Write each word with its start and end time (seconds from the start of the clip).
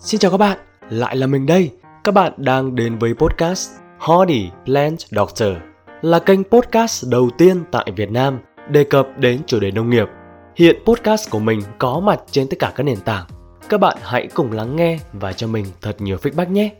Xin 0.00 0.20
chào 0.20 0.30
các 0.30 0.36
bạn, 0.36 0.58
lại 0.90 1.16
là 1.16 1.26
mình 1.26 1.46
đây. 1.46 1.70
Các 2.04 2.12
bạn 2.12 2.32
đang 2.36 2.74
đến 2.74 2.98
với 2.98 3.14
podcast 3.14 3.70
Hardy 3.98 4.50
Plant 4.64 4.98
Doctor, 5.10 5.48
là 6.02 6.18
kênh 6.18 6.44
podcast 6.44 7.06
đầu 7.08 7.30
tiên 7.38 7.64
tại 7.72 7.92
Việt 7.96 8.10
Nam 8.10 8.38
đề 8.70 8.84
cập 8.84 9.08
đến 9.18 9.40
chủ 9.46 9.60
đề 9.60 9.70
nông 9.70 9.90
nghiệp. 9.90 10.06
Hiện 10.56 10.76
podcast 10.86 11.30
của 11.30 11.38
mình 11.38 11.62
có 11.78 12.00
mặt 12.00 12.20
trên 12.30 12.48
tất 12.48 12.56
cả 12.58 12.72
các 12.76 12.82
nền 12.82 13.00
tảng. 13.00 13.26
Các 13.68 13.80
bạn 13.80 13.96
hãy 14.02 14.28
cùng 14.34 14.52
lắng 14.52 14.76
nghe 14.76 14.98
và 15.12 15.32
cho 15.32 15.46
mình 15.46 15.66
thật 15.80 15.96
nhiều 15.98 16.16
feedback 16.16 16.50
nhé. 16.50 16.74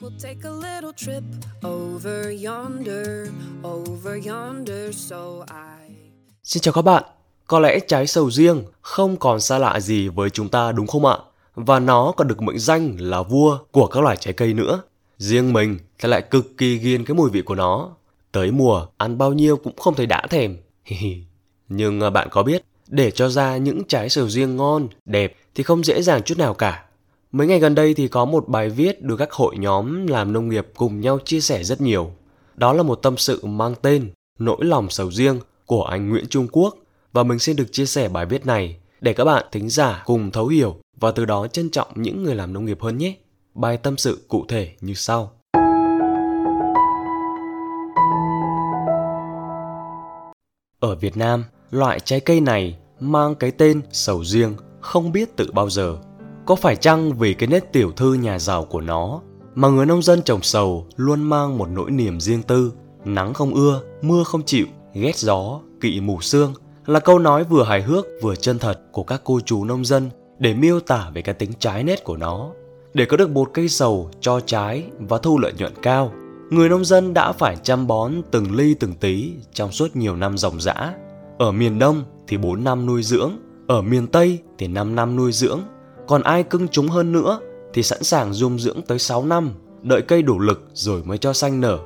We'll 0.00 0.18
take 0.22 0.40
a 0.44 0.50
little 0.50 0.92
trip 0.96 1.22
over 1.68 2.46
yonder, 2.46 3.28
over 3.68 4.28
yonder, 4.28 4.96
so 4.96 5.44
I... 5.50 5.94
Xin 6.42 6.60
chào 6.60 6.74
các 6.74 6.82
bạn, 6.82 7.02
có 7.46 7.58
lẽ 7.58 7.78
trái 7.80 8.06
sầu 8.06 8.30
riêng 8.30 8.64
không 8.80 9.16
còn 9.16 9.40
xa 9.40 9.58
lạ 9.58 9.80
gì 9.80 10.08
với 10.08 10.30
chúng 10.30 10.48
ta 10.48 10.72
đúng 10.72 10.86
không 10.86 11.06
ạ? 11.06 11.16
Và 11.54 11.78
nó 11.78 12.12
còn 12.16 12.28
được 12.28 12.42
mệnh 12.42 12.58
danh 12.58 12.96
là 12.98 13.22
vua 13.22 13.58
của 13.70 13.86
các 13.86 14.02
loài 14.02 14.16
trái 14.16 14.34
cây 14.34 14.54
nữa. 14.54 14.82
Riêng 15.18 15.52
mình 15.52 15.78
thì 15.98 16.08
lại 16.08 16.22
cực 16.22 16.58
kỳ 16.58 16.78
ghiền 16.78 17.04
cái 17.04 17.14
mùi 17.14 17.30
vị 17.30 17.42
của 17.42 17.54
nó. 17.54 17.90
Tới 18.32 18.50
mùa, 18.50 18.86
ăn 18.96 19.18
bao 19.18 19.32
nhiêu 19.32 19.56
cũng 19.56 19.76
không 19.76 19.94
thấy 19.94 20.06
đã 20.06 20.26
thèm. 20.30 20.56
Nhưng 21.68 22.00
à, 22.00 22.10
bạn 22.10 22.28
có 22.30 22.42
biết, 22.42 22.64
để 22.88 23.10
cho 23.10 23.28
ra 23.28 23.56
những 23.56 23.82
trái 23.88 24.08
sầu 24.08 24.28
riêng 24.28 24.56
ngon, 24.56 24.88
đẹp 25.04 25.36
thì 25.54 25.62
không 25.62 25.84
dễ 25.84 26.02
dàng 26.02 26.22
chút 26.22 26.38
nào 26.38 26.54
cả. 26.54 26.84
Mấy 27.32 27.46
ngày 27.46 27.58
gần 27.58 27.74
đây 27.74 27.94
thì 27.94 28.08
có 28.08 28.24
một 28.24 28.48
bài 28.48 28.70
viết 28.70 29.02
được 29.02 29.16
các 29.16 29.32
hội 29.32 29.56
nhóm 29.58 30.06
làm 30.06 30.32
nông 30.32 30.48
nghiệp 30.48 30.66
cùng 30.76 31.00
nhau 31.00 31.18
chia 31.24 31.40
sẻ 31.40 31.64
rất 31.64 31.80
nhiều. 31.80 32.10
Đó 32.54 32.72
là 32.72 32.82
một 32.82 32.94
tâm 32.94 33.16
sự 33.16 33.46
mang 33.46 33.74
tên 33.82 34.10
Nỗi 34.38 34.64
lòng 34.64 34.90
sầu 34.90 35.10
riêng 35.10 35.40
của 35.66 35.84
anh 35.84 36.08
Nguyễn 36.08 36.26
Trung 36.26 36.48
Quốc 36.52 36.76
và 37.12 37.22
mình 37.22 37.38
xin 37.38 37.56
được 37.56 37.72
chia 37.72 37.86
sẻ 37.86 38.08
bài 38.08 38.26
viết 38.26 38.46
này 38.46 38.76
để 39.02 39.12
các 39.12 39.24
bạn 39.24 39.44
thính 39.52 39.68
giả 39.68 40.02
cùng 40.06 40.30
thấu 40.30 40.46
hiểu 40.46 40.76
và 41.00 41.10
từ 41.10 41.24
đó 41.24 41.46
trân 41.46 41.70
trọng 41.70 41.88
những 41.94 42.22
người 42.22 42.34
làm 42.34 42.52
nông 42.52 42.64
nghiệp 42.64 42.78
hơn 42.80 42.98
nhé. 42.98 43.14
Bài 43.54 43.76
tâm 43.76 43.96
sự 43.96 44.24
cụ 44.28 44.44
thể 44.48 44.72
như 44.80 44.94
sau. 44.94 45.32
Ở 50.80 50.94
Việt 51.00 51.16
Nam, 51.16 51.44
loại 51.70 52.00
trái 52.00 52.20
cây 52.20 52.40
này 52.40 52.78
mang 53.00 53.34
cái 53.34 53.50
tên 53.50 53.82
sầu 53.92 54.24
riêng 54.24 54.54
không 54.80 55.12
biết 55.12 55.36
từ 55.36 55.50
bao 55.52 55.70
giờ. 55.70 55.98
Có 56.46 56.54
phải 56.54 56.76
chăng 56.76 57.18
vì 57.18 57.34
cái 57.34 57.48
nét 57.48 57.72
tiểu 57.72 57.92
thư 57.92 58.14
nhà 58.14 58.38
giàu 58.38 58.64
của 58.64 58.80
nó 58.80 59.20
mà 59.54 59.68
người 59.68 59.86
nông 59.86 60.02
dân 60.02 60.22
trồng 60.22 60.42
sầu 60.42 60.86
luôn 60.96 61.22
mang 61.22 61.58
một 61.58 61.68
nỗi 61.68 61.90
niềm 61.90 62.20
riêng 62.20 62.42
tư, 62.42 62.72
nắng 63.04 63.34
không 63.34 63.54
ưa, 63.54 63.80
mưa 64.02 64.24
không 64.24 64.42
chịu, 64.44 64.66
ghét 64.94 65.16
gió, 65.16 65.60
kỵ 65.80 66.00
mù 66.00 66.20
sương 66.20 66.54
là 66.86 67.00
câu 67.00 67.18
nói 67.18 67.44
vừa 67.44 67.64
hài 67.64 67.82
hước 67.82 68.06
vừa 68.22 68.34
chân 68.34 68.58
thật 68.58 68.80
của 68.92 69.02
các 69.02 69.20
cô 69.24 69.40
chú 69.40 69.64
nông 69.64 69.84
dân 69.84 70.10
để 70.38 70.54
miêu 70.54 70.80
tả 70.80 71.10
về 71.14 71.22
cái 71.22 71.34
tính 71.34 71.50
trái 71.58 71.84
nét 71.84 72.04
của 72.04 72.16
nó. 72.16 72.50
Để 72.94 73.04
có 73.04 73.16
được 73.16 73.30
một 73.30 73.50
cây 73.54 73.68
sầu 73.68 74.10
cho 74.20 74.40
trái 74.40 74.84
và 74.98 75.18
thu 75.18 75.38
lợi 75.38 75.52
nhuận 75.58 75.72
cao, 75.82 76.12
người 76.50 76.68
nông 76.68 76.84
dân 76.84 77.14
đã 77.14 77.32
phải 77.32 77.56
chăm 77.62 77.86
bón 77.86 78.12
từng 78.30 78.56
ly 78.56 78.74
từng 78.74 78.94
tí 78.94 79.32
trong 79.52 79.72
suốt 79.72 79.96
nhiều 79.96 80.16
năm 80.16 80.38
ròng 80.38 80.60
rã. 80.60 80.94
Ở 81.38 81.52
miền 81.52 81.78
Đông 81.78 82.04
thì 82.28 82.36
4 82.36 82.64
năm 82.64 82.86
nuôi 82.86 83.02
dưỡng, 83.02 83.32
ở 83.66 83.82
miền 83.82 84.06
Tây 84.06 84.38
thì 84.58 84.68
5 84.68 84.94
năm 84.94 85.16
nuôi 85.16 85.32
dưỡng, 85.32 85.60
còn 86.06 86.22
ai 86.22 86.42
cưng 86.42 86.68
chúng 86.68 86.88
hơn 86.88 87.12
nữa 87.12 87.40
thì 87.74 87.82
sẵn 87.82 88.02
sàng 88.02 88.32
dung 88.32 88.58
dưỡng 88.58 88.82
tới 88.82 88.98
6 88.98 89.24
năm, 89.24 89.50
đợi 89.82 90.02
cây 90.02 90.22
đủ 90.22 90.38
lực 90.38 90.62
rồi 90.72 91.02
mới 91.04 91.18
cho 91.18 91.32
xanh 91.32 91.60
nở. 91.60 91.78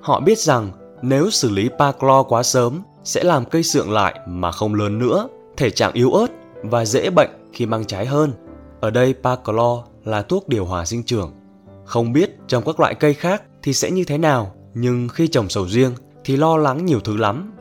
Họ 0.00 0.20
biết 0.20 0.38
rằng 0.38 0.70
nếu 1.02 1.30
xử 1.30 1.50
lý 1.50 1.68
Paclo 1.78 2.22
quá 2.22 2.42
sớm 2.42 2.82
sẽ 3.04 3.24
làm 3.24 3.44
cây 3.44 3.62
sượng 3.62 3.92
lại 3.92 4.20
mà 4.26 4.52
không 4.52 4.74
lớn 4.74 4.98
nữa, 4.98 5.28
thể 5.56 5.70
trạng 5.70 5.92
yếu 5.92 6.12
ớt 6.12 6.26
và 6.62 6.84
dễ 6.84 7.10
bệnh 7.10 7.30
khi 7.52 7.66
mang 7.66 7.84
trái 7.84 8.06
hơn. 8.06 8.32
Ở 8.80 8.90
đây 8.90 9.14
Paclor 9.22 9.80
là 10.04 10.22
thuốc 10.22 10.48
điều 10.48 10.64
hòa 10.64 10.84
sinh 10.84 11.02
trưởng. 11.02 11.32
Không 11.84 12.12
biết 12.12 12.30
trồng 12.48 12.64
các 12.66 12.80
loại 12.80 12.94
cây 12.94 13.14
khác 13.14 13.42
thì 13.62 13.74
sẽ 13.74 13.90
như 13.90 14.04
thế 14.04 14.18
nào, 14.18 14.54
nhưng 14.74 15.08
khi 15.08 15.28
trồng 15.28 15.48
sầu 15.48 15.68
riêng 15.68 15.94
thì 16.24 16.36
lo 16.36 16.56
lắng 16.56 16.84
nhiều 16.84 17.00
thứ 17.00 17.16
lắm. 17.16 17.52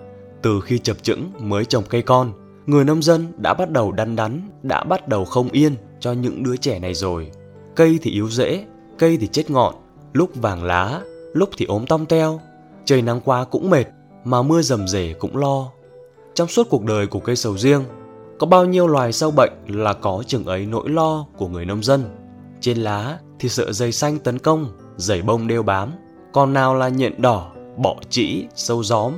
Từ 0.41 0.62
khi 0.62 0.79
chập 0.79 1.03
chững 1.03 1.31
mới 1.40 1.66
trồng 1.66 1.84
cây 1.89 2.01
con, 2.01 2.31
người 2.66 2.85
nông 2.85 3.01
dân 3.01 3.28
đã 3.38 3.53
bắt 3.53 3.72
đầu 3.72 3.91
đắn 3.91 4.16
đắn, 4.16 4.50
đã 4.63 4.84
bắt 4.84 5.07
đầu 5.07 5.25
không 5.25 5.50
yên 5.50 5.75
cho 6.00 6.12
những 6.12 6.44
đứa 6.44 6.57
trẻ 6.57 6.79
này 6.79 6.94
rồi. 6.94 7.31
Cây 7.75 8.00
thì 8.01 8.12
yếu 8.12 8.29
rễ, 8.29 8.66
cây 8.97 9.18
thì 9.18 9.28
chết 9.28 9.51
ngọn, 9.51 9.75
lúc 10.13 10.29
vàng 10.35 10.63
lá, 10.63 11.01
lúc 11.34 11.50
thì 11.57 11.66
ốm 11.66 11.85
tong 11.85 12.06
teo. 12.06 12.39
Trời 12.85 13.01
nắng 13.01 13.22
quá 13.25 13.44
cũng 13.44 13.69
mệt, 13.69 13.85
mà 14.23 14.41
mưa 14.41 14.61
rầm 14.61 14.88
rể 14.88 15.13
cũng 15.19 15.38
lo. 15.38 15.72
Trong 16.34 16.47
suốt 16.47 16.67
cuộc 16.69 16.84
đời 16.84 17.07
của 17.07 17.19
cây 17.19 17.35
sầu 17.35 17.57
riêng, 17.57 17.84
có 18.39 18.47
bao 18.47 18.66
nhiêu 18.66 18.88
loài 18.88 19.13
sâu 19.13 19.31
bệnh 19.31 19.53
là 19.67 19.94
có 19.94 20.23
chừng 20.28 20.45
ấy 20.45 20.66
nỗi 20.66 20.89
lo 20.89 21.25
của 21.38 21.47
người 21.47 21.66
nông 21.66 21.84
dân. 21.84 22.03
Trên 22.62 22.78
lá 22.78 23.19
thì 23.39 23.50
sợ 23.50 23.72
dây 23.72 23.91
xanh 23.91 24.19
tấn 24.19 24.39
công, 24.39 24.67
dày 24.97 25.22
bông 25.22 25.47
đeo 25.47 25.63
bám, 25.63 25.91
còn 26.33 26.53
nào 26.53 26.75
là 26.75 26.89
nhện 26.89 27.22
đỏ, 27.22 27.51
bọ 27.78 27.95
trĩ, 28.09 28.45
sâu 28.56 28.83
gióm. 28.83 29.13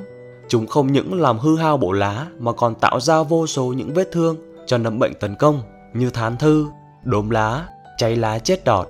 Chúng 0.47 0.67
không 0.67 0.91
những 0.91 1.21
làm 1.21 1.39
hư 1.39 1.57
hao 1.57 1.77
bộ 1.77 1.91
lá 1.91 2.27
mà 2.39 2.51
còn 2.51 2.75
tạo 2.75 2.99
ra 2.99 3.23
vô 3.23 3.47
số 3.47 3.65
những 3.65 3.93
vết 3.93 4.11
thương 4.11 4.37
cho 4.65 4.77
nấm 4.77 4.99
bệnh 4.99 5.13
tấn 5.19 5.35
công 5.35 5.61
như 5.93 6.09
thán 6.09 6.37
thư, 6.37 6.67
đốm 7.03 7.29
lá, 7.29 7.67
cháy 7.97 8.15
lá 8.15 8.39
chết 8.39 8.65
đọt. 8.65 8.87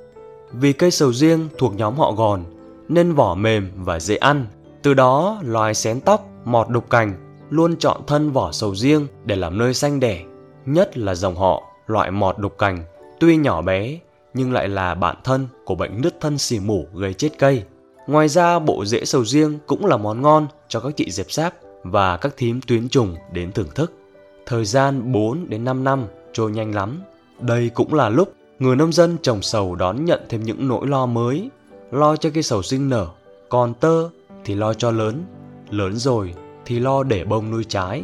Vì 0.51 0.73
cây 0.73 0.91
sầu 0.91 1.13
riêng 1.13 1.47
thuộc 1.57 1.75
nhóm 1.75 1.97
họ 1.97 2.11
gòn 2.11 2.43
nên 2.89 3.13
vỏ 3.13 3.35
mềm 3.35 3.71
và 3.75 3.99
dễ 3.99 4.15
ăn. 4.15 4.45
Từ 4.85 4.93
đó 4.93 5.39
loài 5.43 5.73
xén 5.73 6.01
tóc, 6.01 6.25
mọt 6.45 6.69
đục 6.69 6.89
cành 6.89 7.39
luôn 7.49 7.75
chọn 7.77 8.01
thân 8.07 8.31
vỏ 8.31 8.51
sầu 8.51 8.75
riêng 8.75 9.07
để 9.23 9.35
làm 9.35 9.57
nơi 9.57 9.73
sanh 9.73 9.99
đẻ, 9.99 10.23
nhất 10.65 10.97
là 10.97 11.15
dòng 11.15 11.35
họ 11.35 11.63
loại 11.87 12.11
mọt 12.11 12.37
đục 12.37 12.57
cành, 12.57 12.83
tuy 13.19 13.37
nhỏ 13.37 13.61
bé 13.61 13.99
nhưng 14.33 14.53
lại 14.53 14.67
là 14.67 14.95
bạn 14.95 15.15
thân 15.23 15.47
của 15.65 15.75
bệnh 15.75 16.01
nứt 16.01 16.21
thân 16.21 16.37
xì 16.37 16.59
mủ 16.59 16.85
gây 16.93 17.13
chết 17.13 17.29
cây. 17.39 17.63
Ngoài 18.07 18.27
ra 18.27 18.59
bộ 18.59 18.85
rễ 18.85 19.05
sầu 19.05 19.25
riêng 19.25 19.59
cũng 19.67 19.85
là 19.85 19.97
món 19.97 20.21
ngon 20.21 20.47
cho 20.67 20.79
các 20.79 20.97
chị 20.97 21.11
dẹp 21.11 21.31
sáp 21.31 21.53
và 21.83 22.17
các 22.17 22.33
thím 22.37 22.61
tuyến 22.61 22.89
trùng 22.89 23.15
đến 23.33 23.51
thưởng 23.51 23.69
thức. 23.75 23.93
Thời 24.45 24.65
gian 24.65 25.11
4 25.11 25.49
đến 25.49 25.63
5 25.63 25.83
năm 25.83 26.05
trôi 26.33 26.51
nhanh 26.51 26.75
lắm. 26.75 27.01
Đây 27.39 27.69
cũng 27.69 27.93
là 27.93 28.09
lúc 28.09 28.33
người 28.59 28.75
nông 28.75 28.93
dân 28.93 29.17
trồng 29.21 29.41
sầu 29.41 29.75
đón 29.75 30.05
nhận 30.05 30.21
thêm 30.29 30.43
những 30.43 30.67
nỗi 30.67 30.87
lo 30.87 31.05
mới, 31.05 31.49
lo 31.91 32.15
cho 32.15 32.29
cây 32.33 32.43
sầu 32.43 32.61
sinh 32.61 32.89
nở, 32.89 33.07
còn 33.49 33.73
tơ 33.73 34.09
thì 34.45 34.55
lo 34.55 34.73
cho 34.73 34.91
lớn, 34.91 35.25
lớn 35.69 35.95
rồi 35.95 36.33
thì 36.65 36.79
lo 36.79 37.03
để 37.03 37.23
bông 37.23 37.51
nuôi 37.51 37.63
trái. 37.63 38.03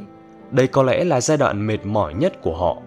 Đây 0.52 0.68
có 0.68 0.84
lẽ 0.84 1.04
là 1.04 1.22
giai 1.22 1.38
đoạn 1.38 1.68
mệt 1.68 1.86
mỏi 1.86 2.14
nhất 2.14 2.42
của 2.42 2.58
họ. 2.58 2.78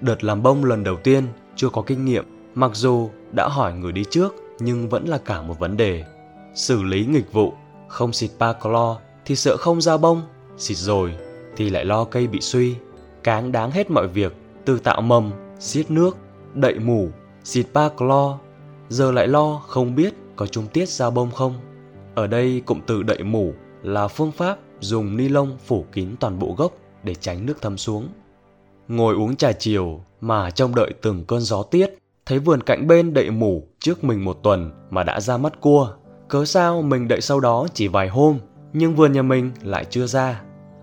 Đợt 0.00 0.24
làm 0.24 0.42
bông 0.42 0.64
lần 0.64 0.84
đầu 0.84 0.96
tiên 0.96 1.24
chưa 1.56 1.68
có 1.68 1.82
kinh 1.82 2.04
nghiệm, 2.04 2.24
mặc 2.54 2.70
dù 2.74 3.10
đã 3.32 3.48
hỏi 3.48 3.74
người 3.74 3.92
đi 3.92 4.04
trước 4.10 4.34
nhưng 4.58 4.88
vẫn 4.88 5.08
là 5.08 5.18
cả 5.18 5.42
một 5.42 5.58
vấn 5.58 5.76
đề. 5.76 6.04
Xử 6.54 6.82
lý 6.82 7.06
nghịch 7.06 7.32
vụ, 7.32 7.52
không 7.88 8.12
xịt 8.12 8.30
ba 8.38 8.52
clo 8.52 8.98
thì 9.24 9.36
sợ 9.36 9.56
không 9.56 9.80
ra 9.80 9.96
bông, 9.96 10.22
xịt 10.58 10.76
rồi 10.76 11.14
thì 11.56 11.70
lại 11.70 11.84
lo 11.84 12.04
cây 12.04 12.26
bị 12.26 12.40
suy. 12.40 12.74
Cáng 13.22 13.52
đáng 13.52 13.70
hết 13.70 13.90
mọi 13.90 14.08
việc, 14.08 14.32
từ 14.64 14.78
tạo 14.78 15.00
mầm, 15.00 15.32
xiết 15.58 15.90
nước, 15.90 16.16
đậy 16.54 16.78
mủ, 16.78 17.08
xịt 17.44 17.66
ba 17.72 17.88
clo, 17.88 18.38
giờ 18.88 19.12
lại 19.12 19.28
lo 19.28 19.62
không 19.66 19.94
biết 19.94 20.14
có 20.36 20.46
trung 20.46 20.66
tiết 20.72 20.88
ra 20.88 21.10
bông 21.10 21.30
không. 21.30 21.54
Ở 22.16 22.26
đây 22.26 22.62
cụm 22.66 22.80
từ 22.86 23.02
đậy 23.02 23.22
mủ 23.22 23.52
là 23.82 24.08
phương 24.08 24.32
pháp 24.32 24.58
dùng 24.80 25.16
ni 25.16 25.28
lông 25.28 25.56
phủ 25.66 25.84
kín 25.92 26.08
toàn 26.20 26.38
bộ 26.38 26.54
gốc 26.58 26.72
để 27.02 27.14
tránh 27.14 27.46
nước 27.46 27.62
thấm 27.62 27.78
xuống. 27.78 28.08
Ngồi 28.88 29.14
uống 29.14 29.36
trà 29.36 29.52
chiều 29.52 30.00
mà 30.20 30.50
trông 30.50 30.74
đợi 30.74 30.94
từng 31.02 31.24
cơn 31.24 31.40
gió 31.40 31.62
tiết, 31.62 31.98
thấy 32.26 32.38
vườn 32.38 32.62
cạnh 32.62 32.86
bên 32.86 33.14
đậy 33.14 33.30
mủ 33.30 33.62
trước 33.78 34.04
mình 34.04 34.24
một 34.24 34.38
tuần 34.42 34.70
mà 34.90 35.02
đã 35.02 35.20
ra 35.20 35.36
mắt 35.36 35.60
cua. 35.60 35.90
Cớ 36.28 36.44
sao 36.44 36.82
mình 36.82 37.08
đợi 37.08 37.20
sau 37.20 37.40
đó 37.40 37.66
chỉ 37.74 37.88
vài 37.88 38.08
hôm, 38.08 38.38
nhưng 38.72 38.94
vườn 38.94 39.12
nhà 39.12 39.22
mình 39.22 39.50
lại 39.62 39.84
chưa 39.84 40.06
ra. 40.06 40.42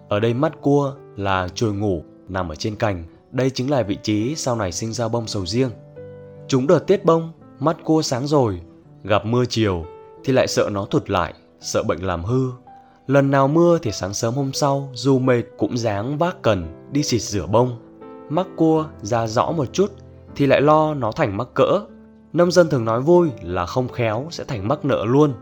Ở 0.09 0.19
đây 0.19 0.33
mắt 0.33 0.61
cua 0.61 0.93
là 1.15 1.47
chồi 1.55 1.73
ngủ 1.73 2.03
nằm 2.29 2.49
ở 2.49 2.55
trên 2.55 2.75
cành, 2.75 3.03
đây 3.31 3.49
chính 3.49 3.71
là 3.71 3.83
vị 3.83 3.97
trí 4.03 4.35
sau 4.35 4.55
này 4.55 4.71
sinh 4.71 4.93
ra 4.93 5.07
bông 5.07 5.27
sầu 5.27 5.45
riêng. 5.45 5.71
Chúng 6.47 6.67
đợt 6.67 6.79
tiết 6.79 7.05
bông, 7.05 7.31
mắt 7.59 7.77
cua 7.83 8.01
sáng 8.01 8.27
rồi, 8.27 8.61
gặp 9.03 9.25
mưa 9.25 9.45
chiều 9.45 9.85
thì 10.23 10.33
lại 10.33 10.47
sợ 10.47 10.69
nó 10.71 10.85
thụt 10.85 11.09
lại, 11.09 11.33
sợ 11.59 11.83
bệnh 11.83 12.05
làm 12.05 12.23
hư 12.23 12.51
Lần 13.07 13.31
nào 13.31 13.47
mưa 13.47 13.77
thì 13.81 13.91
sáng 13.91 14.13
sớm 14.13 14.33
hôm 14.33 14.53
sau, 14.53 14.89
dù 14.93 15.19
mệt 15.19 15.43
cũng 15.57 15.77
dáng 15.77 16.17
vác 16.17 16.41
cần, 16.41 16.89
đi 16.91 17.03
xịt 17.03 17.21
rửa 17.21 17.45
bông. 17.45 17.79
Mắc 18.29 18.47
cua 18.55 18.85
ra 19.01 19.27
rõ 19.27 19.51
một 19.51 19.65
chút 19.73 19.91
thì 20.35 20.45
lại 20.45 20.61
lo 20.61 20.93
nó 20.93 21.11
thành 21.11 21.37
mắc 21.37 21.47
cỡ. 21.53 21.81
Nông 22.33 22.51
dân 22.51 22.69
thường 22.69 22.85
nói 22.85 23.01
vui 23.01 23.29
là 23.41 23.65
không 23.65 23.87
khéo 23.87 24.27
sẽ 24.31 24.43
thành 24.43 24.67
mắc 24.67 24.85
nợ 24.85 25.05
luôn. 25.05 25.33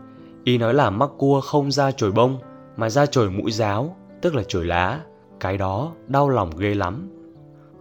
Ý 0.44 0.58
nói 0.58 0.74
là 0.74 0.90
mắc 0.90 1.10
cua 1.18 1.40
không 1.40 1.72
ra 1.72 1.90
chồi 1.90 2.12
bông 2.12 2.38
mà 2.76 2.90
ra 2.90 3.06
chồi 3.06 3.30
mũi 3.30 3.52
giáo, 3.52 3.96
tức 4.22 4.34
là 4.34 4.42
chồi 4.48 4.64
lá. 4.64 5.00
Cái 5.40 5.58
đó 5.58 5.92
đau 6.06 6.28
lòng 6.28 6.50
ghê 6.56 6.74
lắm. 6.74 7.10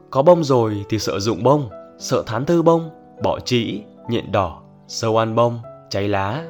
Có 0.10 0.22
bông 0.22 0.44
rồi 0.44 0.86
thì 0.90 1.00
sợ 1.00 1.20
dụng 1.20 1.44
bông, 1.44 1.70
sợ 2.00 2.24
thán 2.26 2.46
thư 2.46 2.62
bông, 2.62 2.90
bỏ 3.24 3.40
trĩ, 3.40 3.82
nhện 4.10 4.32
đỏ, 4.32 4.62
sâu 4.88 5.18
ăn 5.18 5.36
bông, 5.36 5.60
cháy 5.90 6.08
lá. 6.08 6.44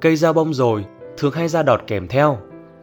Cây 0.00 0.16
ra 0.16 0.32
bông 0.32 0.54
rồi 0.54 0.84
thường 1.16 1.32
hay 1.32 1.48
ra 1.48 1.62
đọt 1.62 1.80
kèm 1.86 2.08
theo 2.08 2.38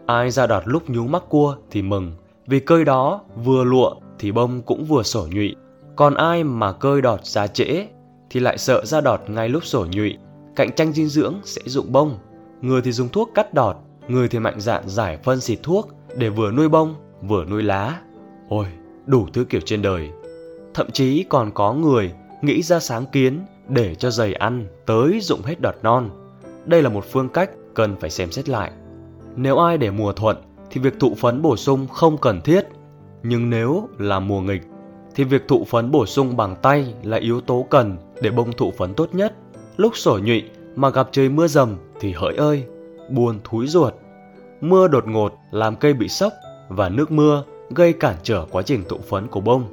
Ai 0.05 0.31
ra 0.31 0.47
đọt 0.47 0.63
lúc 0.65 0.89
nhú 0.89 1.07
mắc 1.07 1.23
cua 1.29 1.55
thì 1.71 1.81
mừng, 1.81 2.11
vì 2.47 2.59
cơi 2.59 2.85
đó 2.85 3.21
vừa 3.43 3.63
lụa 3.63 3.95
thì 4.19 4.31
bông 4.31 4.61
cũng 4.61 4.85
vừa 4.85 5.03
sổ 5.03 5.27
nhụy. 5.31 5.55
Còn 5.95 6.13
ai 6.13 6.43
mà 6.43 6.71
cơi 6.71 7.01
đọt 7.01 7.25
ra 7.25 7.47
trễ 7.47 7.87
thì 8.29 8.39
lại 8.39 8.57
sợ 8.57 8.85
ra 8.85 9.01
đọt 9.01 9.21
ngay 9.27 9.49
lúc 9.49 9.65
sổ 9.65 9.85
nhụy, 9.91 10.17
cạnh 10.55 10.75
tranh 10.75 10.93
dinh 10.93 11.07
dưỡng 11.07 11.35
sẽ 11.43 11.61
dụng 11.65 11.91
bông. 11.91 12.17
Người 12.61 12.81
thì 12.81 12.91
dùng 12.91 13.09
thuốc 13.09 13.29
cắt 13.35 13.53
đọt, 13.53 13.75
người 14.07 14.27
thì 14.27 14.39
mạnh 14.39 14.59
dạn 14.59 14.83
giải 14.87 15.17
phân 15.23 15.41
xịt 15.41 15.59
thuốc 15.63 15.89
để 16.15 16.29
vừa 16.29 16.51
nuôi 16.51 16.69
bông, 16.69 16.95
vừa 17.21 17.45
nuôi 17.45 17.63
lá. 17.63 17.99
Ôi, 18.49 18.65
đủ 19.05 19.27
thứ 19.33 19.45
kiểu 19.49 19.61
trên 19.65 19.81
đời. 19.81 20.09
Thậm 20.73 20.91
chí 20.91 21.25
còn 21.29 21.51
có 21.51 21.73
người 21.73 22.13
nghĩ 22.41 22.61
ra 22.61 22.79
sáng 22.79 23.05
kiến 23.05 23.39
để 23.67 23.95
cho 23.95 24.11
giày 24.11 24.33
ăn 24.33 24.67
tới 24.85 25.19
dụng 25.21 25.41
hết 25.41 25.61
đọt 25.61 25.75
non. 25.83 26.09
Đây 26.65 26.81
là 26.81 26.89
một 26.89 27.05
phương 27.11 27.29
cách 27.29 27.49
cần 27.73 27.95
phải 27.99 28.09
xem 28.09 28.31
xét 28.31 28.49
lại. 28.49 28.71
Nếu 29.35 29.57
ai 29.57 29.77
để 29.77 29.91
mùa 29.91 30.13
thuận 30.13 30.37
thì 30.69 30.81
việc 30.81 30.99
thụ 30.99 31.15
phấn 31.15 31.41
bổ 31.41 31.57
sung 31.57 31.87
không 31.87 32.17
cần 32.17 32.41
thiết. 32.41 32.61
Nhưng 33.23 33.49
nếu 33.49 33.89
là 33.97 34.19
mùa 34.19 34.41
nghịch 34.41 34.61
thì 35.15 35.23
việc 35.23 35.47
thụ 35.47 35.63
phấn 35.63 35.91
bổ 35.91 36.05
sung 36.05 36.37
bằng 36.37 36.55
tay 36.61 36.93
là 37.03 37.17
yếu 37.17 37.41
tố 37.41 37.65
cần 37.69 37.97
để 38.21 38.31
bông 38.31 38.53
thụ 38.53 38.71
phấn 38.77 38.93
tốt 38.93 39.09
nhất. 39.13 39.35
Lúc 39.77 39.97
sổ 39.97 40.19
nhụy 40.23 40.43
mà 40.75 40.89
gặp 40.89 41.09
trời 41.11 41.29
mưa 41.29 41.47
dầm 41.47 41.77
thì 41.99 42.11
hỡi 42.11 42.35
ơi, 42.35 42.65
buồn 43.09 43.39
thúi 43.43 43.67
ruột. 43.67 43.93
Mưa 44.61 44.87
đột 44.87 45.07
ngột 45.07 45.33
làm 45.51 45.75
cây 45.75 45.93
bị 45.93 46.07
sốc 46.07 46.33
và 46.69 46.89
nước 46.89 47.11
mưa 47.11 47.43
gây 47.75 47.93
cản 47.93 48.15
trở 48.23 48.45
quá 48.51 48.61
trình 48.61 48.83
thụ 48.89 48.97
phấn 48.97 49.27
của 49.27 49.39
bông. 49.39 49.65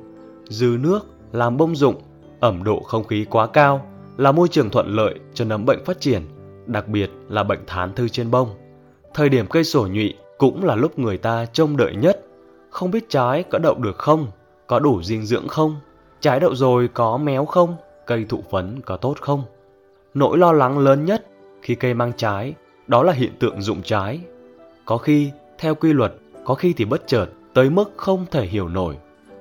Dư 0.49 0.77
nước 0.81 1.07
làm 1.33 1.57
bông 1.57 1.77
rụng, 1.77 1.95
ẩm 2.41 2.65
độ 2.65 2.81
không 2.81 3.05
khí 3.05 3.27
quá 3.31 3.47
cao 3.47 3.87
là 4.17 4.33
môi 4.33 4.49
trường 4.49 4.71
thuận 4.71 4.87
lợi 4.89 5.15
cho 5.35 5.45
nấm 5.45 5.67
bệnh 5.67 5.85
phát 5.85 6.01
triển, 6.01 6.23
đặc 6.67 6.89
biệt 6.89 7.11
là 7.29 7.43
bệnh 7.43 7.67
thán 7.67 7.93
thư 7.95 8.09
trên 8.09 8.31
bông. 8.31 8.49
Thời 9.15 9.29
điểm 9.29 9.47
cây 9.51 9.65
sổ 9.65 9.89
nhụy 9.93 10.15
cũng 10.39 10.65
là 10.65 10.75
lúc 10.75 10.99
người 10.99 11.19
ta 11.19 11.47
trông 11.53 11.77
đợi 11.77 11.95
nhất. 11.97 12.27
Không 12.71 12.91
biết 12.91 13.09
trái 13.09 13.43
có 13.43 13.59
đậu 13.59 13.75
được 13.75 13.99
không, 13.99 14.27
có 14.67 14.79
đủ 14.79 15.03
dinh 15.03 15.27
dưỡng 15.27 15.49
không, 15.49 15.77
trái 16.21 16.41
đậu 16.41 16.55
rồi 16.55 16.89
có 16.95 17.17
méo 17.17 17.45
không, 17.45 17.77
cây 18.07 18.27
thụ 18.29 18.43
phấn 18.51 18.81
có 18.81 18.97
tốt 18.97 19.15
không. 19.21 19.43
Nỗi 20.15 20.39
lo 20.39 20.53
lắng 20.53 20.79
lớn 20.79 21.05
nhất 21.05 21.27
khi 21.63 21.75
cây 21.75 21.95
mang 21.95 22.13
trái 22.17 22.55
đó 22.87 23.03
là 23.03 23.13
hiện 23.13 23.33
tượng 23.39 23.63
rụng 23.63 23.83
trái. 23.83 24.21
Có 24.85 24.99
khi 24.99 25.31
theo 25.59 25.75
quy 25.75 25.93
luật, 25.93 26.15
có 26.45 26.55
khi 26.55 26.73
thì 26.73 26.85
bất 26.85 27.03
chợt 27.07 27.27
tới 27.55 27.71
mức 27.71 27.93
không 27.97 28.27
thể 28.31 28.47
hiểu 28.47 28.69
nổi. 28.69 28.97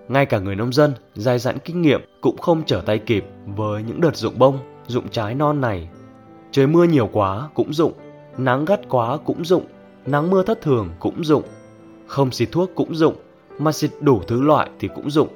Ngay 0.07 0.25
cả 0.25 0.39
người 0.39 0.55
nông 0.55 0.73
dân 0.73 0.93
dài 1.15 1.39
dặn 1.39 1.57
kinh 1.65 1.81
nghiệm 1.81 2.01
cũng 2.21 2.37
không 2.37 2.63
trở 2.65 2.81
tay 2.85 2.99
kịp 2.99 3.25
với 3.45 3.83
những 3.83 4.01
đợt 4.01 4.15
rụng 4.15 4.39
bông, 4.39 4.57
rụng 4.87 5.09
trái 5.09 5.35
non 5.35 5.61
này. 5.61 5.89
Trời 6.51 6.67
mưa 6.67 6.83
nhiều 6.83 7.09
quá 7.11 7.49
cũng 7.53 7.73
dụng, 7.73 7.93
nắng 8.37 8.65
gắt 8.65 8.89
quá 8.89 9.17
cũng 9.25 9.45
dụng, 9.45 9.65
nắng 10.05 10.29
mưa 10.29 10.43
thất 10.43 10.61
thường 10.61 10.89
cũng 10.99 11.23
dụng, 11.23 11.43
Không 12.07 12.31
xịt 12.31 12.49
thuốc 12.51 12.69
cũng 12.75 12.95
dụng, 12.95 13.15
mà 13.59 13.71
xịt 13.71 13.91
đủ 14.01 14.21
thứ 14.27 14.41
loại 14.41 14.69
thì 14.79 14.89
cũng 14.95 15.09
dụng, 15.09 15.27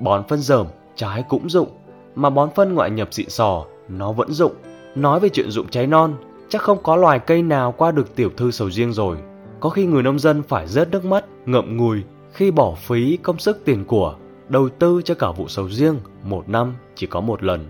Bón 0.00 0.22
phân 0.28 0.38
dởm, 0.38 0.66
trái 0.96 1.24
cũng 1.28 1.48
dụng, 1.48 1.68
mà 2.14 2.30
bón 2.30 2.48
phân 2.54 2.74
ngoại 2.74 2.90
nhập 2.90 3.08
xịn 3.10 3.28
sò, 3.28 3.64
nó 3.88 4.12
vẫn 4.12 4.32
dụng. 4.32 4.52
Nói 4.94 5.20
về 5.20 5.28
chuyện 5.28 5.50
dụng 5.50 5.68
trái 5.68 5.86
non, 5.86 6.14
chắc 6.48 6.62
không 6.62 6.82
có 6.82 6.96
loài 6.96 7.18
cây 7.18 7.42
nào 7.42 7.72
qua 7.72 7.92
được 7.92 8.16
tiểu 8.16 8.30
thư 8.36 8.50
sầu 8.50 8.70
riêng 8.70 8.92
rồi. 8.92 9.16
Có 9.60 9.68
khi 9.68 9.86
người 9.86 10.02
nông 10.02 10.18
dân 10.18 10.42
phải 10.42 10.68
rớt 10.68 10.90
nước 10.90 11.04
mắt, 11.04 11.24
ngậm 11.46 11.76
ngùi 11.76 12.02
khi 12.32 12.50
bỏ 12.50 12.74
phí 12.74 13.16
công 13.16 13.38
sức 13.38 13.64
tiền 13.64 13.84
của, 13.84 14.14
đầu 14.48 14.68
tư 14.68 15.02
cho 15.04 15.14
cả 15.14 15.30
vụ 15.30 15.48
sầu 15.48 15.68
riêng 15.68 15.96
một 16.24 16.48
năm 16.48 16.74
chỉ 16.94 17.06
có 17.06 17.20
một 17.20 17.42
lần. 17.42 17.66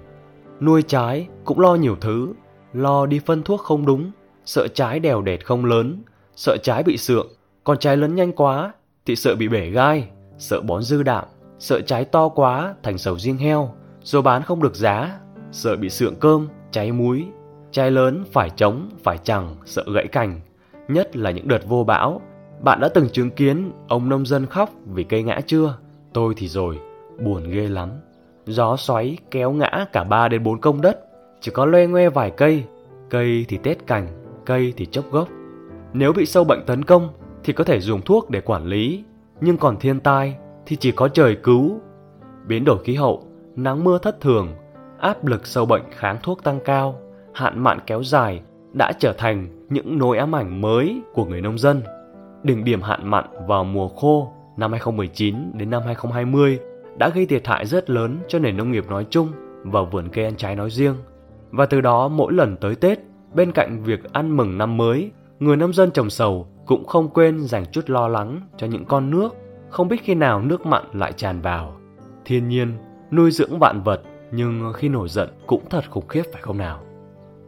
Nuôi 0.60 0.82
trái 0.82 1.28
cũng 1.44 1.60
lo 1.60 1.74
nhiều 1.74 1.96
thứ, 2.00 2.28
lo 2.72 3.06
đi 3.06 3.18
phân 3.18 3.42
thuốc 3.42 3.60
không 3.60 3.86
đúng, 3.86 4.10
sợ 4.44 4.68
trái 4.68 5.00
đèo 5.00 5.22
đẹt 5.22 5.44
không 5.44 5.64
lớn, 5.64 6.02
sợ 6.36 6.56
trái 6.62 6.82
bị 6.82 6.96
sượng, 6.96 7.28
còn 7.64 7.78
trái 7.78 7.96
lớn 7.96 8.14
nhanh 8.14 8.32
quá 8.32 8.72
thì 9.06 9.16
sợ 9.16 9.34
bị 9.34 9.48
bể 9.48 9.70
gai, 9.70 10.08
sợ 10.38 10.60
bón 10.60 10.82
dư 10.82 11.02
đạm, 11.02 11.24
sợ 11.58 11.80
trái 11.80 12.04
to 12.04 12.28
quá 12.28 12.74
thành 12.82 12.98
sầu 12.98 13.18
riêng 13.18 13.38
heo, 13.38 13.74
rồi 14.02 14.22
bán 14.22 14.42
không 14.42 14.62
được 14.62 14.74
giá, 14.74 15.18
sợ 15.52 15.76
bị 15.76 15.90
sượng 15.90 16.14
cơm, 16.20 16.48
cháy 16.70 16.92
muối. 16.92 17.26
Trái 17.70 17.90
lớn 17.90 18.24
phải 18.32 18.50
trống, 18.50 18.90
phải 19.02 19.18
chẳng, 19.24 19.56
sợ 19.64 19.84
gãy 19.94 20.06
cành, 20.06 20.40
nhất 20.88 21.16
là 21.16 21.30
những 21.30 21.48
đợt 21.48 21.66
vô 21.68 21.84
bão. 21.84 22.20
Bạn 22.60 22.80
đã 22.80 22.88
từng 22.88 23.08
chứng 23.08 23.30
kiến 23.30 23.72
ông 23.88 24.08
nông 24.08 24.26
dân 24.26 24.46
khóc 24.46 24.70
vì 24.86 25.04
cây 25.04 25.22
ngã 25.22 25.40
chưa? 25.46 25.78
Tôi 26.12 26.34
thì 26.36 26.48
rồi, 26.48 26.78
buồn 27.24 27.50
ghê 27.50 27.68
lắm. 27.68 27.90
Gió 28.46 28.76
xoáy 28.76 29.18
kéo 29.30 29.52
ngã 29.52 29.86
cả 29.92 30.04
ba 30.04 30.28
đến 30.28 30.42
bốn 30.42 30.60
công 30.60 30.80
đất, 30.80 31.00
chỉ 31.42 31.50
có 31.50 31.66
loe 31.66 31.86
ngoe 31.86 32.08
vài 32.08 32.30
cây, 32.30 32.64
cây 33.10 33.44
thì 33.48 33.58
tết 33.62 33.86
cành, 33.86 34.06
cây 34.46 34.74
thì 34.76 34.86
chốc 34.86 35.10
gốc. 35.10 35.28
Nếu 35.92 36.12
bị 36.12 36.26
sâu 36.26 36.44
bệnh 36.44 36.66
tấn 36.66 36.84
công 36.84 37.08
thì 37.44 37.52
có 37.52 37.64
thể 37.64 37.80
dùng 37.80 38.00
thuốc 38.02 38.30
để 38.30 38.40
quản 38.40 38.64
lý, 38.64 39.04
nhưng 39.40 39.56
còn 39.56 39.76
thiên 39.76 40.00
tai 40.00 40.36
thì 40.66 40.76
chỉ 40.76 40.92
có 40.92 41.08
trời 41.08 41.36
cứu. 41.42 41.80
Biến 42.46 42.64
đổi 42.64 42.84
khí 42.84 42.94
hậu, 42.94 43.26
nắng 43.56 43.84
mưa 43.84 43.98
thất 43.98 44.20
thường, 44.20 44.48
áp 44.98 45.26
lực 45.26 45.46
sâu 45.46 45.66
bệnh 45.66 45.82
kháng 45.90 46.18
thuốc 46.22 46.44
tăng 46.44 46.60
cao, 46.64 46.98
hạn 47.34 47.62
mặn 47.62 47.78
kéo 47.86 48.02
dài 48.02 48.40
đã 48.72 48.92
trở 48.98 49.12
thành 49.12 49.66
những 49.68 49.98
nỗi 49.98 50.18
ám 50.18 50.34
ảnh 50.34 50.60
mới 50.60 51.00
của 51.14 51.24
người 51.24 51.40
nông 51.40 51.58
dân. 51.58 51.82
Đỉnh 52.42 52.64
điểm 52.64 52.82
hạn 52.82 53.10
mặn 53.10 53.24
vào 53.48 53.64
mùa 53.64 53.88
khô 53.88 54.32
năm 54.56 54.72
2019 54.72 55.36
đến 55.54 55.70
năm 55.70 55.82
2020 55.86 56.58
đã 56.98 57.08
gây 57.08 57.26
thiệt 57.26 57.46
hại 57.46 57.66
rất 57.66 57.90
lớn 57.90 58.18
cho 58.28 58.38
nền 58.38 58.56
nông 58.56 58.72
nghiệp 58.72 58.90
nói 58.90 59.06
chung 59.10 59.28
và 59.64 59.82
vườn 59.82 60.08
cây 60.08 60.24
ăn 60.24 60.36
trái 60.36 60.56
nói 60.56 60.70
riêng. 60.70 60.94
Và 61.52 61.66
từ 61.66 61.80
đó 61.80 62.08
mỗi 62.08 62.32
lần 62.32 62.56
tới 62.56 62.74
Tết, 62.74 62.98
bên 63.34 63.52
cạnh 63.52 63.82
việc 63.82 64.12
ăn 64.12 64.36
mừng 64.36 64.58
năm 64.58 64.76
mới, 64.76 65.10
người 65.38 65.56
nông 65.56 65.72
dân 65.72 65.90
trồng 65.90 66.10
sầu 66.10 66.46
cũng 66.66 66.86
không 66.86 67.08
quên 67.08 67.40
dành 67.40 67.64
chút 67.72 67.90
lo 67.90 68.08
lắng 68.08 68.40
cho 68.56 68.66
những 68.66 68.84
con 68.84 69.10
nước, 69.10 69.34
không 69.70 69.88
biết 69.88 70.02
khi 70.02 70.14
nào 70.14 70.42
nước 70.42 70.66
mặn 70.66 70.82
lại 70.92 71.12
tràn 71.12 71.40
vào. 71.40 71.76
Thiên 72.24 72.48
nhiên 72.48 72.78
nuôi 73.10 73.30
dưỡng 73.30 73.58
vạn 73.58 73.82
vật 73.82 74.02
nhưng 74.30 74.72
khi 74.72 74.88
nổi 74.88 75.08
giận 75.08 75.28
cũng 75.46 75.62
thật 75.70 75.90
khủng 75.90 76.08
khiếp 76.08 76.22
phải 76.32 76.42
không 76.42 76.58
nào? 76.58 76.80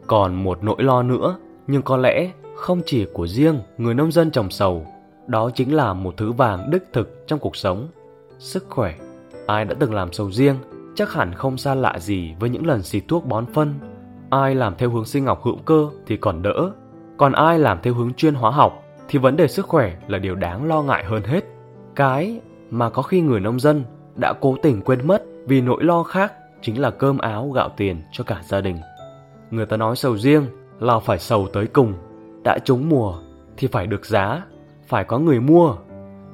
Còn 0.07 0.43
một 0.43 0.63
nỗi 0.63 0.83
lo 0.83 1.03
nữa, 1.03 1.37
nhưng 1.67 1.81
có 1.81 1.97
lẽ 1.97 2.31
không 2.55 2.81
chỉ 2.85 3.05
của 3.13 3.27
riêng 3.27 3.59
người 3.77 3.93
nông 3.93 4.11
dân 4.11 4.31
trồng 4.31 4.49
sầu, 4.49 4.85
đó 5.27 5.49
chính 5.49 5.75
là 5.75 5.93
một 5.93 6.17
thứ 6.17 6.31
vàng 6.31 6.69
đích 6.71 6.83
thực 6.93 7.27
trong 7.27 7.39
cuộc 7.39 7.55
sống, 7.55 7.87
sức 8.39 8.65
khỏe. 8.69 8.95
Ai 9.47 9.65
đã 9.65 9.75
từng 9.79 9.93
làm 9.93 10.13
sầu 10.13 10.31
riêng 10.31 10.55
chắc 10.95 11.13
hẳn 11.13 11.33
không 11.33 11.57
xa 11.57 11.75
lạ 11.75 11.99
gì 11.99 12.33
với 12.39 12.49
những 12.49 12.67
lần 12.67 12.83
xịt 12.83 13.03
thuốc 13.07 13.25
bón 13.25 13.45
phân. 13.53 13.73
Ai 14.29 14.55
làm 14.55 14.75
theo 14.77 14.89
hướng 14.89 15.05
sinh 15.05 15.25
học 15.25 15.43
hữu 15.43 15.57
cơ 15.65 15.87
thì 16.07 16.17
còn 16.17 16.41
đỡ, 16.41 16.71
còn 17.17 17.31
ai 17.31 17.59
làm 17.59 17.79
theo 17.83 17.93
hướng 17.93 18.13
chuyên 18.13 18.33
hóa 18.33 18.51
học 18.51 18.83
thì 19.07 19.19
vấn 19.19 19.37
đề 19.37 19.47
sức 19.47 19.65
khỏe 19.65 19.95
là 20.07 20.17
điều 20.17 20.35
đáng 20.35 20.67
lo 20.67 20.81
ngại 20.81 21.03
hơn 21.03 21.23
hết. 21.23 21.45
Cái 21.95 22.41
mà 22.69 22.89
có 22.89 23.01
khi 23.01 23.21
người 23.21 23.39
nông 23.39 23.59
dân 23.59 23.83
đã 24.15 24.33
cố 24.41 24.55
tình 24.61 24.81
quên 24.81 25.07
mất 25.07 25.23
vì 25.45 25.61
nỗi 25.61 25.83
lo 25.83 26.03
khác 26.03 26.33
chính 26.61 26.81
là 26.81 26.91
cơm 26.91 27.17
áo 27.17 27.49
gạo 27.49 27.69
tiền 27.77 28.03
cho 28.11 28.23
cả 28.23 28.41
gia 28.43 28.61
đình. 28.61 28.77
Người 29.51 29.65
ta 29.65 29.77
nói 29.77 29.95
sầu 29.95 30.17
riêng 30.17 30.45
là 30.79 30.99
phải 30.99 31.19
sầu 31.19 31.47
tới 31.53 31.67
cùng, 31.67 31.93
đã 32.43 32.59
trúng 32.65 32.89
mùa 32.89 33.17
thì 33.57 33.67
phải 33.67 33.87
được 33.87 34.05
giá, 34.05 34.41
phải 34.87 35.03
có 35.03 35.19
người 35.19 35.39
mua. 35.39 35.75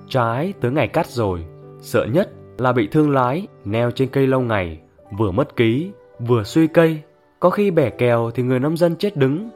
Trái 0.09 0.53
tới 0.61 0.71
ngày 0.71 0.87
cắt 0.87 1.07
rồi, 1.07 1.45
sợ 1.81 2.05
nhất 2.13 2.29
là 2.57 2.71
bị 2.71 2.87
thương 2.87 3.11
lái 3.11 3.47
neo 3.65 3.91
trên 3.91 4.09
cây 4.09 4.27
lâu 4.27 4.41
ngày, 4.41 4.79
vừa 5.17 5.31
mất 5.31 5.55
ký, 5.55 5.91
vừa 6.19 6.43
suy 6.43 6.67
cây, 6.67 7.01
có 7.41 7.49
khi 7.49 7.71
bẻ 7.71 7.89
kèo 7.89 8.31
thì 8.31 8.43
người 8.43 8.59
nông 8.59 8.77
dân 8.77 8.95
chết 8.95 9.17
đứng. 9.17 9.49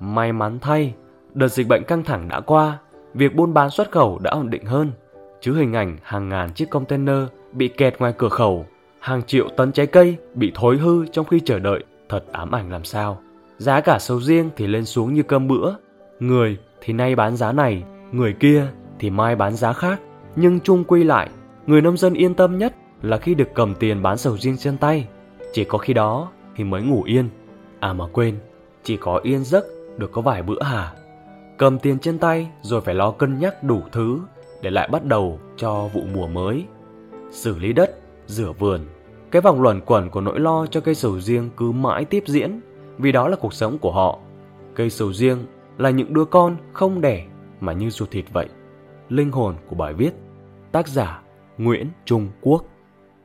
May 0.00 0.32
mắn 0.32 0.58
thay, 0.60 0.94
đợt 1.34 1.48
dịch 1.48 1.68
bệnh 1.68 1.84
căng 1.84 2.04
thẳng 2.04 2.28
đã 2.28 2.40
qua, 2.40 2.78
việc 3.14 3.34
buôn 3.34 3.54
bán 3.54 3.70
xuất 3.70 3.90
khẩu 3.90 4.18
đã 4.18 4.30
ổn 4.30 4.50
định 4.50 4.64
hơn, 4.64 4.92
chứ 5.40 5.54
hình 5.54 5.72
ảnh 5.72 5.96
hàng 6.02 6.28
ngàn 6.28 6.52
chiếc 6.54 6.70
container 6.70 7.18
bị 7.52 7.68
kẹt 7.68 7.98
ngoài 7.98 8.12
cửa 8.18 8.28
khẩu, 8.28 8.66
hàng 8.98 9.22
triệu 9.22 9.48
tấn 9.56 9.72
trái 9.72 9.86
cây 9.86 10.16
bị 10.34 10.52
thối 10.54 10.76
hư 10.76 11.06
trong 11.06 11.26
khi 11.26 11.40
chờ 11.40 11.58
đợi, 11.58 11.84
thật 12.08 12.24
ám 12.32 12.54
ảnh 12.54 12.72
làm 12.72 12.84
sao. 12.84 13.20
Giá 13.58 13.80
cả 13.80 13.98
sầu 13.98 14.20
riêng 14.20 14.50
thì 14.56 14.66
lên 14.66 14.84
xuống 14.84 15.14
như 15.14 15.22
cơm 15.22 15.48
bữa, 15.48 15.74
người 16.20 16.58
thì 16.80 16.92
nay 16.92 17.14
bán 17.14 17.36
giá 17.36 17.52
này, 17.52 17.84
người 18.12 18.32
kia 18.32 18.66
thì 18.98 19.10
mai 19.10 19.36
bán 19.36 19.56
giá 19.56 19.72
khác, 19.72 20.00
nhưng 20.36 20.60
chung 20.60 20.84
quy 20.84 21.04
lại, 21.04 21.30
người 21.66 21.82
nông 21.82 21.96
dân 21.96 22.14
yên 22.14 22.34
tâm 22.34 22.58
nhất 22.58 22.74
là 23.02 23.16
khi 23.16 23.34
được 23.34 23.48
cầm 23.54 23.74
tiền 23.74 24.02
bán 24.02 24.18
sầu 24.18 24.38
riêng 24.38 24.56
trên 24.56 24.78
tay, 24.78 25.08
chỉ 25.52 25.64
có 25.64 25.78
khi 25.78 25.94
đó 25.94 26.28
thì 26.56 26.64
mới 26.64 26.82
ngủ 26.82 27.02
yên. 27.02 27.28
À 27.80 27.92
mà 27.92 28.04
quên, 28.12 28.38
chỉ 28.82 28.96
có 28.96 29.20
yên 29.22 29.44
giấc 29.44 29.64
được 29.98 30.12
có 30.12 30.22
vài 30.22 30.42
bữa 30.42 30.62
hà 30.62 30.92
Cầm 31.60 31.78
tiền 31.78 31.98
trên 31.98 32.18
tay 32.18 32.50
rồi 32.62 32.80
phải 32.80 32.94
lo 32.94 33.10
cân 33.10 33.38
nhắc 33.38 33.62
đủ 33.62 33.80
thứ 33.92 34.20
để 34.62 34.70
lại 34.70 34.88
bắt 34.92 35.04
đầu 35.04 35.38
cho 35.56 35.88
vụ 35.92 36.02
mùa 36.14 36.26
mới. 36.26 36.64
Xử 37.30 37.58
lý 37.58 37.72
đất, 37.72 38.00
rửa 38.26 38.52
vườn, 38.58 38.80
cái 39.30 39.42
vòng 39.42 39.62
luẩn 39.62 39.80
quẩn 39.80 40.10
của 40.10 40.20
nỗi 40.20 40.40
lo 40.40 40.66
cho 40.66 40.80
cây 40.80 40.94
sầu 40.94 41.20
riêng 41.20 41.50
cứ 41.56 41.72
mãi 41.72 42.04
tiếp 42.04 42.24
diễn 42.26 42.60
vì 42.98 43.12
đó 43.12 43.28
là 43.28 43.36
cuộc 43.36 43.54
sống 43.54 43.78
của 43.78 43.92
họ. 43.92 44.18
Cây 44.74 44.90
sầu 44.90 45.12
riêng 45.12 45.38
là 45.78 45.90
những 45.90 46.14
đứa 46.14 46.24
con 46.24 46.56
không 46.72 47.00
đẻ 47.00 47.26
mà 47.60 47.72
như 47.72 47.90
ruột 47.90 48.10
thịt 48.10 48.24
vậy. 48.32 48.48
Linh 49.08 49.30
hồn 49.30 49.54
của 49.68 49.76
bài 49.76 49.94
viết 49.94 50.12
Tác 50.72 50.88
giả 50.88 51.22
Nguyễn 51.58 51.88
Trung 52.04 52.28
Quốc 52.40 52.64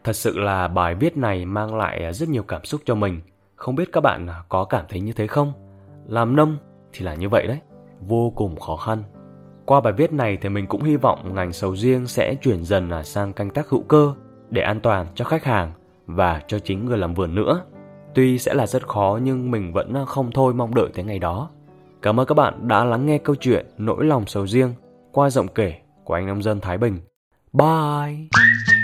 Thật 0.06 0.16
sự 0.16 0.38
là 0.38 0.68
bài 0.68 0.96
viết 0.96 1.18
này 1.18 1.46
mang 1.46 1.76
lại 1.76 2.14
rất 2.14 2.30
nhiều 2.30 2.44
cảm 2.44 2.66
xúc 2.66 2.82
cho 2.86 2.96
mình. 2.96 3.22
Không 3.56 3.76
biết 3.76 3.92
các 3.92 4.02
bạn 4.02 4.28
có 4.50 4.66
cảm 4.66 4.86
thấy 4.90 5.00
như 5.00 5.14
thế 5.14 5.28
không? 5.28 5.54
Làm 6.08 6.36
nông 6.36 6.58
thì 6.94 7.06
là 7.06 7.16
như 7.16 7.30
vậy 7.30 7.48
đấy, 7.48 7.60
vô 8.00 8.34
cùng 8.36 8.60
khó 8.60 8.76
khăn. 8.76 9.04
Qua 9.66 9.82
bài 9.82 9.94
viết 9.94 10.14
này 10.14 10.38
thì 10.42 10.50
mình 10.50 10.68
cũng 10.68 10.84
hy 10.84 10.96
vọng 10.96 11.36
ngành 11.36 11.54
sầu 11.54 11.76
riêng 11.76 12.08
sẽ 12.08 12.36
chuyển 12.42 12.66
dần 12.66 12.92
sang 13.04 13.34
canh 13.34 13.50
tác 13.50 13.70
hữu 13.70 13.82
cơ 13.82 14.14
để 14.50 14.62
an 14.62 14.80
toàn 14.80 15.08
cho 15.16 15.26
khách 15.26 15.44
hàng 15.44 15.72
và 16.06 16.42
cho 16.48 16.60
chính 16.60 16.86
người 16.86 16.98
làm 16.98 17.14
vườn 17.14 17.36
nữa. 17.36 17.62
Tuy 18.16 18.40
sẽ 18.40 18.54
là 18.54 18.68
rất 18.68 18.88
khó 18.88 19.20
nhưng 19.24 19.52
mình 19.52 19.74
vẫn 19.74 20.06
không 20.08 20.32
thôi 20.32 20.54
mong 20.54 20.76
đợi 20.76 20.90
tới 20.94 21.06
ngày 21.06 21.20
đó. 21.20 21.50
Cảm 22.02 22.20
ơn 22.20 22.28
các 22.28 22.36
bạn 22.36 22.68
đã 22.68 22.84
lắng 22.84 23.06
nghe 23.06 23.18
câu 23.18 23.36
chuyện 23.36 23.66
Nỗi 23.78 24.06
lòng 24.06 24.26
sầu 24.28 24.48
riêng 24.48 24.74
qua 25.12 25.30
giọng 25.30 25.48
kể 25.48 25.74
của 26.04 26.14
anh 26.14 26.28
nông 26.28 26.42
dân 26.42 26.60
Thái 26.60 26.78
Bình. 26.78 27.00
Bye! 27.54 28.75